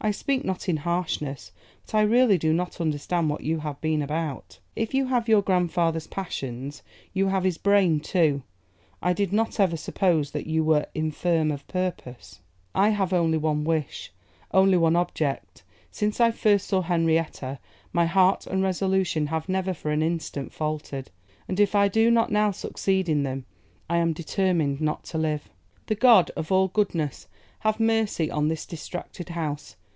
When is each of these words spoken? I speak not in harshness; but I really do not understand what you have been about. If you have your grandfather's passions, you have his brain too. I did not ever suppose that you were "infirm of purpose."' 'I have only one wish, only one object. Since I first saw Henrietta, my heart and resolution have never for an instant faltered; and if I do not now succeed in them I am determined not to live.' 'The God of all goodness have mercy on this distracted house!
I 0.00 0.10
speak 0.10 0.44
not 0.44 0.68
in 0.68 0.76
harshness; 0.76 1.50
but 1.86 1.94
I 1.94 2.02
really 2.02 2.36
do 2.36 2.52
not 2.52 2.78
understand 2.78 3.30
what 3.30 3.40
you 3.42 3.60
have 3.60 3.80
been 3.80 4.02
about. 4.02 4.58
If 4.76 4.92
you 4.92 5.06
have 5.06 5.30
your 5.30 5.40
grandfather's 5.40 6.06
passions, 6.06 6.82
you 7.14 7.28
have 7.28 7.44
his 7.44 7.56
brain 7.56 8.00
too. 8.00 8.42
I 9.00 9.14
did 9.14 9.32
not 9.32 9.58
ever 9.58 9.78
suppose 9.78 10.32
that 10.32 10.46
you 10.46 10.62
were 10.62 10.84
"infirm 10.94 11.50
of 11.50 11.66
purpose."' 11.68 12.40
'I 12.74 12.88
have 12.90 13.14
only 13.14 13.38
one 13.38 13.64
wish, 13.64 14.12
only 14.52 14.76
one 14.76 14.94
object. 14.94 15.62
Since 15.90 16.20
I 16.20 16.32
first 16.32 16.68
saw 16.68 16.82
Henrietta, 16.82 17.58
my 17.90 18.04
heart 18.04 18.46
and 18.46 18.62
resolution 18.62 19.28
have 19.28 19.48
never 19.48 19.72
for 19.72 19.90
an 19.90 20.02
instant 20.02 20.52
faltered; 20.52 21.10
and 21.48 21.58
if 21.58 21.74
I 21.74 21.88
do 21.88 22.10
not 22.10 22.30
now 22.30 22.50
succeed 22.50 23.08
in 23.08 23.22
them 23.22 23.46
I 23.88 23.96
am 23.96 24.12
determined 24.12 24.82
not 24.82 25.04
to 25.04 25.16
live.' 25.16 25.48
'The 25.86 25.94
God 25.94 26.30
of 26.36 26.52
all 26.52 26.68
goodness 26.68 27.26
have 27.60 27.80
mercy 27.80 28.30
on 28.30 28.48
this 28.48 28.66
distracted 28.66 29.30
house! 29.30 29.76